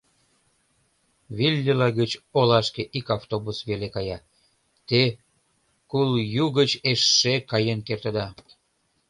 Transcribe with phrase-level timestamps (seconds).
[1.37, 4.17] —Виллила гыч олашке ик автобус веле кая,
[4.87, 5.01] те
[5.89, 8.27] Кулйу гыч эше каен кертыда.